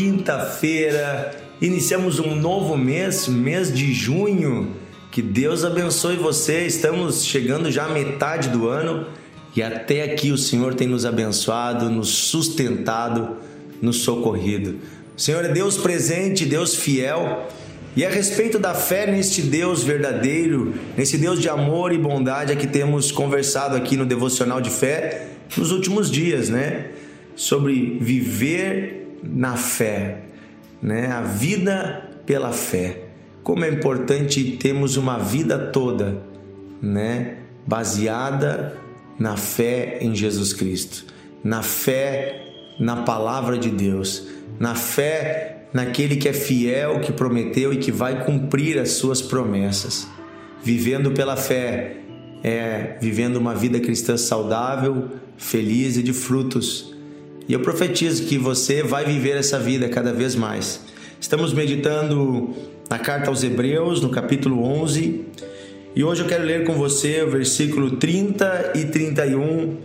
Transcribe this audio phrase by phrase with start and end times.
[0.00, 1.30] quinta-feira,
[1.60, 4.74] iniciamos um novo mês, mês de junho.
[5.10, 6.64] Que Deus abençoe você.
[6.64, 9.08] Estamos chegando já à metade do ano
[9.54, 13.36] e até aqui o Senhor tem nos abençoado, nos sustentado,
[13.82, 14.76] nos socorrido.
[15.14, 17.46] O Senhor é Deus presente, Deus fiel.
[17.94, 22.56] E a respeito da fé neste Deus verdadeiro, nesse Deus de amor e bondade, é
[22.56, 25.26] que temos conversado aqui no devocional de fé
[25.58, 26.86] nos últimos dias, né?
[27.36, 30.22] Sobre viver na fé,
[30.82, 31.08] né?
[31.08, 33.04] A vida pela fé.
[33.42, 36.22] Como é importante termos uma vida toda,
[36.80, 37.38] né?
[37.66, 38.76] Baseada
[39.18, 41.04] na fé em Jesus Cristo,
[41.42, 42.46] na fé
[42.80, 44.26] na palavra de Deus,
[44.58, 50.08] na fé naquele que é fiel, que prometeu e que vai cumprir as suas promessas.
[50.64, 51.98] Vivendo pela fé,
[52.42, 56.96] é vivendo uma vida cristã saudável, feliz e de frutos.
[57.50, 60.82] E eu profetizo que você vai viver essa vida cada vez mais.
[61.20, 62.50] Estamos meditando
[62.88, 65.24] na carta aos Hebreus, no capítulo 11,
[65.96, 69.78] e hoje eu quero ler com você o versículo 30 e 31,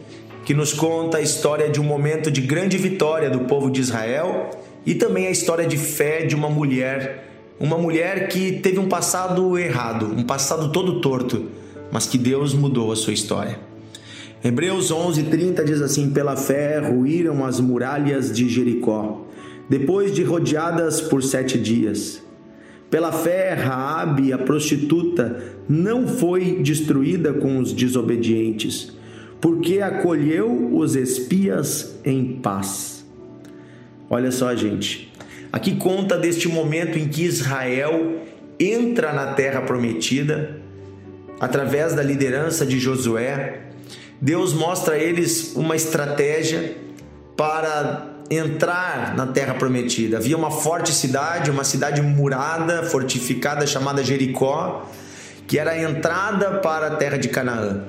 [0.45, 4.51] que nos conta a história de um momento de grande vitória do povo de Israel
[4.85, 9.57] e também a história de fé de uma mulher, uma mulher que teve um passado
[9.57, 11.47] errado, um passado todo torto,
[11.91, 13.57] mas que Deus mudou a sua história.
[14.45, 19.25] Hebreus 11:30 diz assim: "Pela fé ruíram as muralhas de Jericó,
[19.67, 22.21] depois de rodeadas por sete dias."
[22.87, 28.95] Pela fé, Raabe, a prostituta, não foi destruída com os desobedientes,
[29.41, 33.03] porque acolheu os espias em paz.
[34.07, 35.11] Olha só, gente.
[35.51, 38.19] Aqui conta deste momento em que Israel
[38.59, 40.61] entra na terra prometida
[41.39, 43.64] através da liderança de Josué.
[44.21, 46.77] Deus mostra a eles uma estratégia
[47.35, 50.17] para entrar na terra prometida.
[50.17, 54.89] Havia uma forte cidade, uma cidade murada, fortificada chamada Jericó,
[55.47, 57.83] que era a entrada para a terra de Canaã.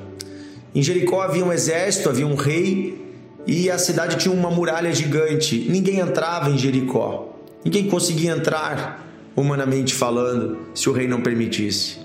[0.75, 3.03] Em Jericó havia um exército, havia um rei
[3.47, 5.66] e a cidade tinha uma muralha gigante.
[5.70, 7.34] Ninguém entrava em Jericó.
[7.65, 9.04] Ninguém conseguia entrar,
[9.34, 11.98] humanamente falando, se o rei não permitisse.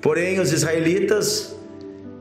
[0.00, 1.51] Porém, os israelitas,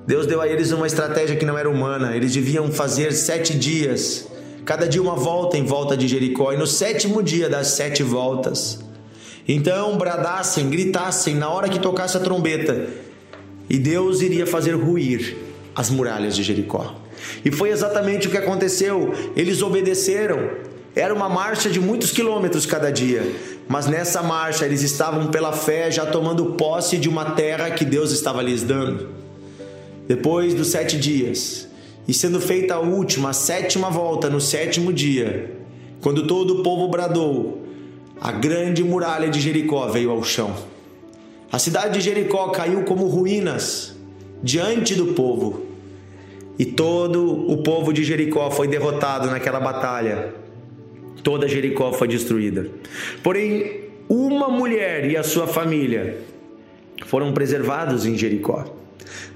[0.05, 2.15] Deus deu a eles uma estratégia que não era humana.
[2.15, 4.27] Eles deviam fazer sete dias,
[4.65, 8.79] cada dia uma volta em volta de Jericó, e no sétimo dia das sete voltas.
[9.47, 12.87] Então bradassem, gritassem na hora que tocasse a trombeta,
[13.69, 15.37] e Deus iria fazer ruir
[15.75, 16.95] as muralhas de Jericó.
[17.45, 19.13] E foi exatamente o que aconteceu.
[19.35, 20.49] Eles obedeceram.
[20.95, 23.23] Era uma marcha de muitos quilômetros cada dia,
[23.67, 28.11] mas nessa marcha eles estavam pela fé já tomando posse de uma terra que Deus
[28.11, 29.20] estava lhes dando.
[30.11, 31.69] Depois dos sete dias,
[32.05, 35.55] e sendo feita a última, a sétima volta no sétimo dia,
[36.01, 37.65] quando todo o povo bradou,
[38.19, 40.53] a grande muralha de Jericó veio ao chão.
[41.49, 43.95] A cidade de Jericó caiu como ruínas
[44.43, 45.61] diante do povo
[46.59, 50.33] e todo o povo de Jericó foi derrotado naquela batalha.
[51.23, 52.67] Toda Jericó foi destruída.
[53.23, 56.17] Porém, uma mulher e a sua família
[57.05, 58.80] foram preservados em Jericó.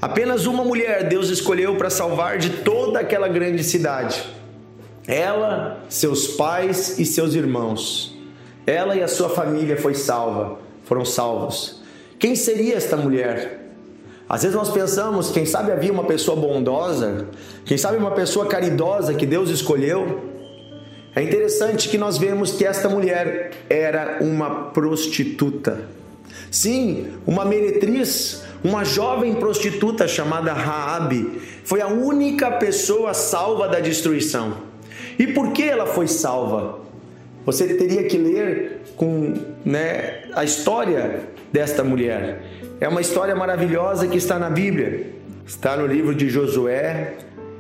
[0.02, 4.24] Apenas uma mulher Deus escolheu para salvar de toda aquela grande cidade.
[5.08, 8.18] Ela, seus pais e seus irmãos.
[8.66, 11.84] Ela e a sua família foi salva, foram salvos.
[12.18, 13.66] Quem seria esta mulher?
[14.28, 17.28] Às vezes nós pensamos, quem sabe havia uma pessoa bondosa,
[17.64, 20.34] quem sabe uma pessoa caridosa que Deus escolheu.
[21.16, 25.88] É interessante que nós vemos que esta mulher era uma prostituta.
[26.50, 34.58] Sim, uma meretriz, uma jovem prostituta chamada Raabe, foi a única pessoa salva da destruição.
[35.20, 36.80] E por que ela foi salva?
[37.46, 41.22] Você teria que ler com né, a história
[41.54, 42.42] desta mulher.
[42.82, 45.12] É uma história maravilhosa que está na Bíblia.
[45.46, 47.14] Está no livro de Josué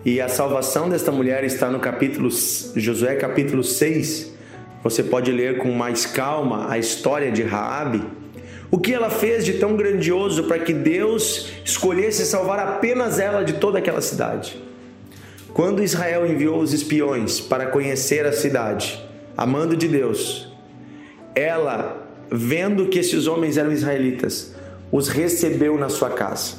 [0.03, 2.31] e a salvação desta mulher está no capítulo
[2.75, 4.33] Josué capítulo 6.
[4.83, 8.01] Você pode ler com mais calma a história de Raabe.
[8.75, 13.53] O que ela fez de tão grandioso para que Deus escolhesse salvar apenas ela de
[13.53, 14.61] toda aquela cidade?
[15.53, 19.01] Quando Israel enviou os espiões para conhecer a cidade,
[19.37, 20.53] amando de Deus,
[21.33, 24.53] ela, vendo que esses homens eram israelitas,
[24.91, 26.55] os recebeu na sua casa.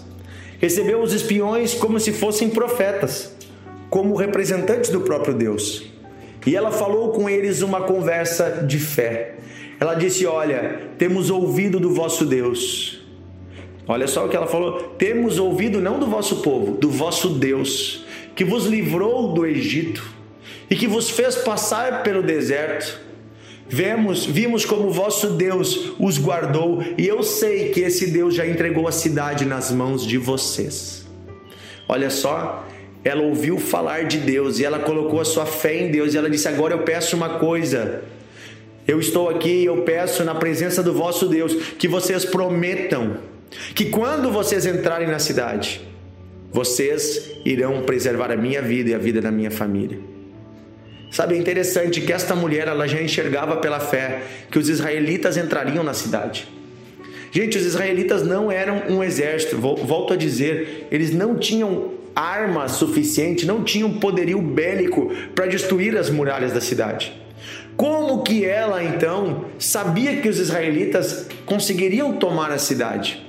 [0.58, 3.30] Recebeu os espiões como se fossem profetas,
[3.90, 5.84] como representantes do próprio Deus.
[6.46, 9.34] E ela falou com eles uma conversa de fé.
[9.78, 13.00] Ela disse: Olha, temos ouvido do vosso Deus.
[13.88, 18.04] Olha só o que ela falou: temos ouvido não do vosso povo, do vosso Deus,
[18.34, 20.04] que vos livrou do Egito
[20.68, 23.06] e que vos fez passar pelo deserto.
[23.68, 28.86] Vemos, vimos como vosso Deus os guardou, e eu sei que esse Deus já entregou
[28.86, 31.04] a cidade nas mãos de vocês.
[31.88, 32.64] Olha só,
[33.04, 36.30] ela ouviu falar de Deus e ela colocou a sua fé em Deus e ela
[36.30, 38.02] disse: Agora eu peço uma coisa.
[38.86, 43.18] Eu estou aqui e eu peço na presença do vosso Deus que vocês prometam
[43.74, 45.80] que quando vocês entrarem na cidade,
[46.52, 49.98] vocês irão preservar a minha vida e a vida da minha família.
[51.10, 55.82] Sabe, é interessante que esta mulher ela já enxergava pela fé que os israelitas entrariam
[55.82, 56.48] na cidade.
[57.32, 63.44] Gente, os israelitas não eram um exército, volto a dizer, eles não tinham arma suficiente,
[63.44, 67.25] não tinham poderio bélico para destruir as muralhas da cidade.
[67.76, 73.24] Como que ela então sabia que os israelitas conseguiriam tomar a cidade?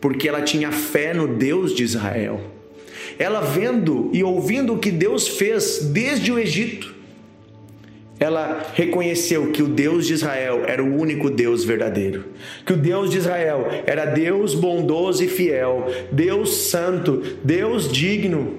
[0.00, 2.40] Porque ela tinha fé no Deus de Israel.
[3.18, 6.94] Ela vendo e ouvindo o que Deus fez desde o Egito,
[8.20, 12.26] ela reconheceu que o Deus de Israel era o único Deus verdadeiro,
[12.66, 18.58] que o Deus de Israel era Deus bondoso e fiel, Deus santo, Deus digno,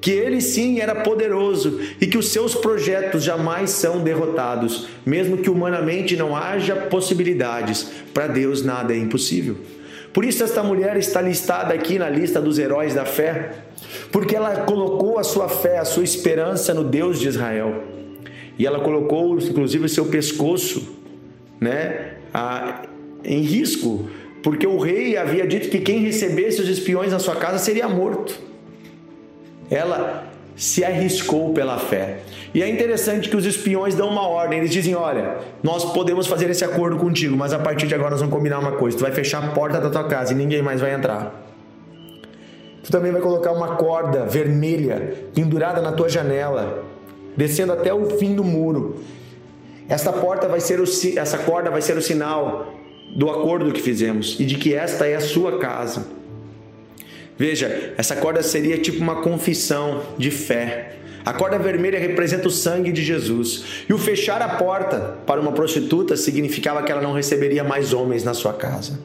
[0.00, 5.50] que ele sim era poderoso e que os seus projetos jamais são derrotados, mesmo que
[5.50, 9.56] humanamente não haja possibilidades, para Deus nada é impossível.
[10.12, 13.50] Por isso, esta mulher está listada aqui na lista dos heróis da fé,
[14.10, 17.84] porque ela colocou a sua fé, a sua esperança no Deus de Israel.
[18.58, 20.96] E ela colocou, inclusive, o seu pescoço
[21.60, 22.82] né, a,
[23.22, 24.08] em risco,
[24.42, 28.40] porque o rei havia dito que quem recebesse os espiões na sua casa seria morto.
[29.70, 30.24] Ela
[30.56, 32.20] se arriscou pela fé.
[32.54, 36.48] E é interessante que os espiões dão uma ordem, eles dizem: Olha, nós podemos fazer
[36.50, 39.12] esse acordo contigo, mas a partir de agora nós vamos combinar uma coisa: tu vai
[39.12, 41.42] fechar a porta da tua casa e ninguém mais vai entrar.
[42.82, 46.84] Tu também vai colocar uma corda vermelha pendurada na tua janela
[47.36, 48.96] descendo até o fim do muro.
[49.88, 50.84] Esta porta vai ser o,
[51.16, 52.74] essa corda vai ser o sinal
[53.14, 56.06] do acordo que fizemos e de que esta é a sua casa.
[57.38, 60.92] Veja, essa corda seria tipo uma confissão de fé.
[61.24, 63.84] A corda vermelha representa o sangue de Jesus.
[63.88, 68.22] E o fechar a porta para uma prostituta significava que ela não receberia mais homens
[68.22, 68.98] na sua casa.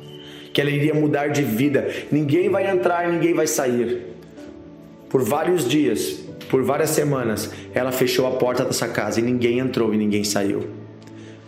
[0.53, 1.89] Que ela iria mudar de vida.
[2.11, 4.03] Ninguém vai entrar, ninguém vai sair.
[5.09, 9.93] Por vários dias, por várias semanas, ela fechou a porta dessa casa e ninguém entrou
[9.93, 10.69] e ninguém saiu.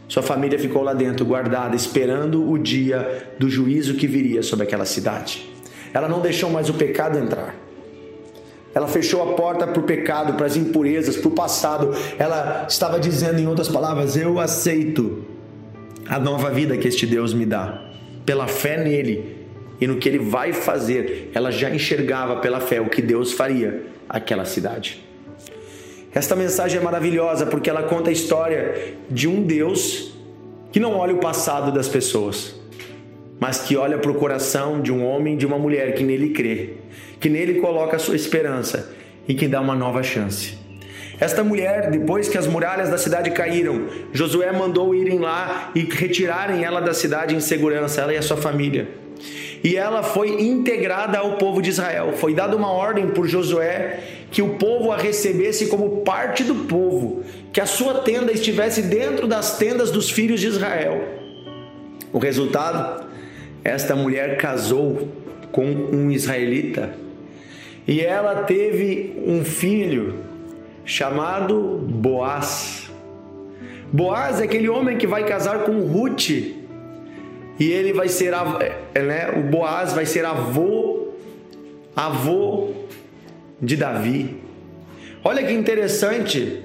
[0.08, 4.86] Sua família ficou lá dentro, guardada, esperando o dia do juízo que viria sobre aquela
[4.86, 5.53] cidade.
[5.94, 7.56] Ela não deixou mais o pecado entrar.
[8.74, 11.92] Ela fechou a porta para o pecado, para as impurezas, para o passado.
[12.18, 15.24] Ela estava dizendo, em outras palavras, eu aceito
[16.08, 17.82] a nova vida que este Deus me dá,
[18.26, 19.38] pela fé nele
[19.80, 21.30] e no que ele vai fazer.
[21.34, 25.04] Ela já enxergava pela fé o que Deus faria aquela cidade.
[26.14, 30.14] Esta mensagem é maravilhosa porque ela conta a história de um Deus
[30.72, 32.56] que não olha o passado das pessoas,
[33.44, 36.30] mas que olha para o coração de um homem e de uma mulher que nele
[36.30, 36.76] crê,
[37.20, 38.90] que nele coloca a sua esperança
[39.28, 40.58] e que dá uma nova chance.
[41.20, 46.64] Esta mulher, depois que as muralhas da cidade caíram, Josué mandou irem lá e retirarem
[46.64, 48.88] ela da cidade em segurança, ela e a sua família
[49.62, 52.14] e ela foi integrada ao povo de Israel.
[52.18, 57.24] Foi dada uma ordem por Josué que o povo a recebesse como parte do povo,
[57.54, 61.02] que a sua tenda estivesse dentro das tendas dos filhos de Israel.
[62.12, 63.03] O resultado?
[63.64, 65.08] Esta mulher casou
[65.52, 66.96] com um israelita
[67.88, 70.16] e ela teve um filho
[70.86, 72.90] chamado Boaz.
[73.92, 78.34] Boaz é aquele homem que vai casar com Ruth, e ele vai ser,
[78.96, 81.10] é, né, o Boaz vai ser avô,
[81.96, 82.72] avô
[83.62, 84.42] de Davi.
[85.24, 86.64] Olha que interessante.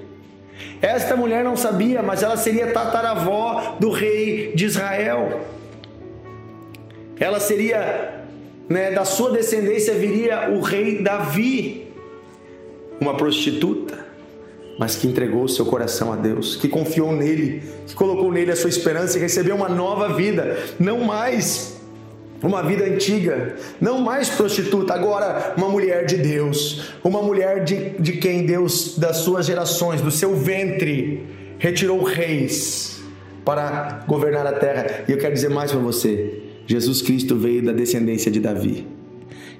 [0.81, 5.41] Esta mulher não sabia, mas ela seria tataravó do rei de Israel.
[7.19, 8.23] Ela seria,
[8.67, 11.87] né, da sua descendência viria o rei Davi,
[12.99, 14.09] uma prostituta
[14.79, 18.69] mas que entregou seu coração a Deus, que confiou nele, que colocou nele a sua
[18.69, 21.77] esperança e recebeu uma nova vida, não mais
[22.41, 28.13] uma vida antiga, não mais prostituta, agora uma mulher de Deus, uma mulher de, de
[28.13, 33.01] quem Deus, das suas gerações, do seu ventre, retirou reis
[33.43, 35.03] para governar a terra.
[35.09, 38.85] E eu quero dizer mais para você: Jesus Cristo veio da descendência de Davi.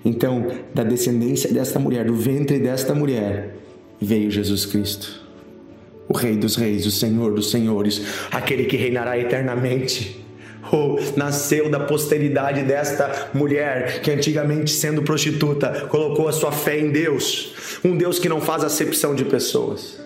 [0.06, 3.56] Então, da descendência desta mulher, do ventre desta mulher,
[4.00, 5.20] veio Jesus Cristo,
[6.08, 8.00] o Rei dos Reis, o Senhor dos Senhores,
[8.30, 10.24] aquele que reinará eternamente.
[10.72, 16.92] Ou nasceu da posteridade desta mulher que antigamente sendo prostituta colocou a sua fé em
[16.92, 20.00] Deus, um Deus que não faz acepção de pessoas.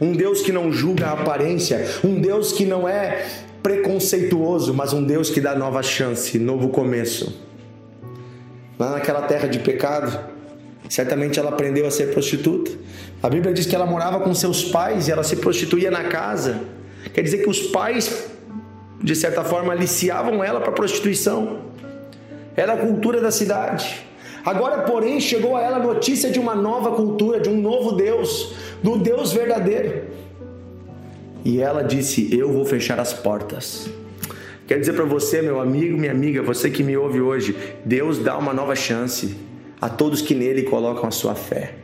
[0.00, 3.26] um Deus que não julga a aparência, um Deus que não é
[3.66, 7.36] preconceituoso, mas um Deus que dá nova chance, novo começo.
[8.78, 10.16] Lá naquela terra de pecado,
[10.88, 12.70] certamente ela aprendeu a ser prostituta.
[13.20, 16.60] A Bíblia diz que ela morava com seus pais e ela se prostituía na casa.
[17.12, 18.28] Quer dizer que os pais,
[19.02, 21.62] de certa forma, aliciavam ela para prostituição.
[22.54, 24.06] Era a cultura da cidade.
[24.44, 28.54] Agora, porém, chegou a ela a notícia de uma nova cultura, de um novo Deus,
[28.80, 30.05] do Deus verdadeiro.
[31.46, 33.88] E ela disse: Eu vou fechar as portas.
[34.66, 38.36] Quero dizer para você, meu amigo, minha amiga, você que me ouve hoje, Deus dá
[38.36, 39.36] uma nova chance
[39.80, 41.74] a todos que nele colocam a sua fé.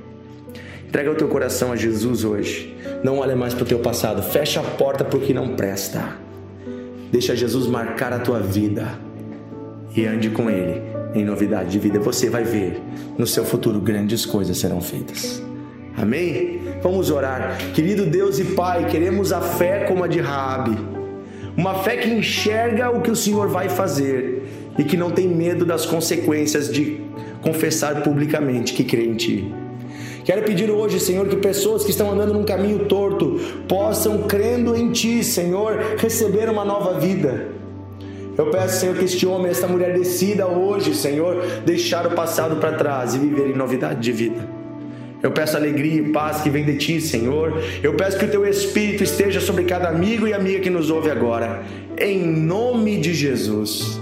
[0.89, 2.77] Entrega o teu coração a Jesus hoje.
[3.05, 4.21] Não olha mais para o teu passado.
[4.21, 6.17] Fecha a porta porque não presta.
[7.13, 8.99] Deixa Jesus marcar a tua vida
[9.95, 10.83] e ande com Ele
[11.15, 12.01] em novidade de vida.
[12.01, 12.83] Você vai ver
[13.17, 15.42] no seu futuro grandes coisas serão feitas.
[15.97, 16.61] Amém?
[16.83, 17.59] Vamos orar.
[17.75, 20.77] Querido Deus e Pai, queremos a fé como a de Raabe.
[21.57, 24.43] Uma fé que enxerga o que o Senhor vai fazer
[24.79, 27.01] e que não tem medo das consequências de
[27.43, 29.53] confessar publicamente que crê em Ti.
[30.25, 34.93] Quero pedir hoje, Senhor, que pessoas que estão andando num caminho torto possam, crendo em
[34.93, 37.49] Ti, Senhor, receber uma nova vida.
[38.39, 42.73] Eu peço, Senhor, que este homem, esta mulher decida hoje, Senhor, deixar o passado para
[42.73, 44.49] trás e viver em novidade de vida.
[45.23, 47.63] Eu peço alegria e paz que vem de Ti, Senhor.
[47.81, 51.11] Eu peço que o Teu Espírito esteja sobre cada amigo e amiga que nos ouve
[51.11, 51.63] agora.
[51.97, 54.01] Em nome de Jesus.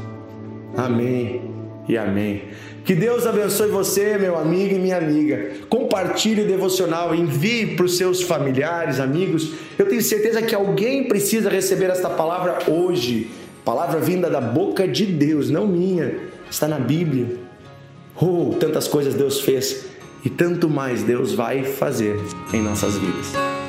[0.74, 1.42] Amém
[1.86, 2.44] e amém.
[2.86, 5.50] Que Deus abençoe você, meu amigo e minha amiga.
[5.68, 9.52] Compartilhe o devocional, envie para os seus familiares, amigos.
[9.78, 13.30] Eu tenho certeza que alguém precisa receber esta palavra hoje.
[13.62, 16.14] Palavra vinda da boca de Deus, não minha.
[16.50, 17.36] Está na Bíblia.
[18.18, 19.89] Oh, tantas coisas Deus fez
[20.24, 22.20] e tanto mais Deus vai fazer
[22.52, 23.59] em nossas vidas.